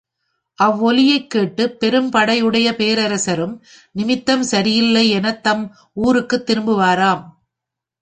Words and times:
அவ்வொலியைக் 0.59 1.29
கேட்டுப் 1.29 1.79
பெரும் 1.79 2.11
படையு 2.11 2.47
டைய 2.47 2.75
பேரரசரும், 2.75 3.63
நிமித்தம் 3.91 4.43
சரியில்லை 4.43 5.09
எனத் 5.09 5.43
தம் 5.43 5.75
ஊருக்குத் 5.93 6.51
திரும்புவராம். 6.51 7.23